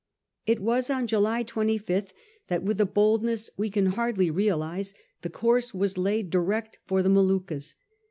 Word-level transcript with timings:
It 0.47 0.59
was 0.59 0.89
on 0.89 1.05
July 1.05 1.43
25th 1.43 2.09
that, 2.47 2.63
with 2.63 2.81
a 2.81 2.87
boldness 2.87 3.51
we 3.55 3.69
can 3.69 3.85
hardly 3.85 4.31
realise, 4.31 4.95
the 5.21 5.29
course 5.29 5.75
was 5.75 5.95
laid 5.95 6.31
direct 6.31 6.79
for 6.87 7.03
the 7.03 7.09
Moluccas. 7.09 7.75